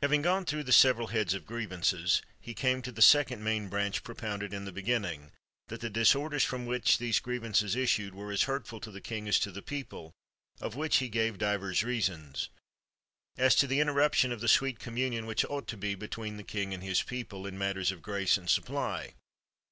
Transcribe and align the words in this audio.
Hav'ng 0.00 0.22
gone 0.22 0.44
through 0.44 0.62
the 0.62 0.70
several 0.70 1.08
heads 1.08 1.34
of 1.34 1.44
grievances, 1.44 2.22
he 2.40 2.54
came 2.54 2.82
to 2.82 2.92
the 2.92 3.02
second 3.02 3.42
main 3.42 3.68
branch 3.68 4.04
propounded 4.04 4.54
in 4.54 4.64
the 4.64 4.70
beginning: 4.70 5.32
that 5.66 5.80
the 5.80 5.90
disorders 5.90 6.44
from 6.44 6.66
whence 6.66 6.96
these 6.96 7.18
grievances 7.18 7.74
issued 7.74 8.14
were 8.14 8.30
as 8.30 8.44
hurtful 8.44 8.78
to 8.78 8.92
the 8.92 9.00
king 9.00 9.26
as 9.26 9.40
to 9.40 9.50
the 9.50 9.62
people, 9.62 10.12
of 10.60 10.76
which 10.76 10.98
he 10.98 11.08
gave 11.08 11.38
divers 11.38 11.82
reasons. 11.82 12.48
As 13.36 13.56
to 13.56 13.66
the 13.66 13.80
interruption 13.80 14.30
of 14.30 14.40
the 14.40 14.46
sweet 14.46 14.78
communion 14.78 15.26
which 15.26 15.44
ought 15.46 15.66
to 15.66 15.76
be 15.76 15.96
betwixt 15.96 16.36
the 16.36 16.44
king 16.44 16.72
and 16.72 16.84
his 16.84 17.02
people, 17.02 17.44
in 17.44 17.58
matters 17.58 17.90
of 17.90 18.02
grace 18.02 18.36
and 18.38 18.48
supply. 18.48 19.14